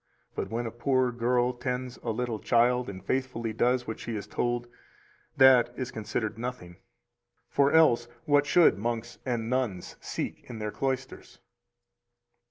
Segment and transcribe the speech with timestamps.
[0.33, 4.25] But when a poor girl tends a little child and faithfully does what she is
[4.25, 4.65] told,
[5.37, 6.77] that is considered nothing;
[7.51, 11.37] for else what should monks and nuns seek in their cloisters?